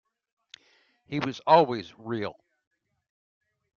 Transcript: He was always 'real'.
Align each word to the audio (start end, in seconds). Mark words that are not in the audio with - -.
He 1.05 1.19
was 1.19 1.41
always 1.45 1.93
'real'. 1.95 2.39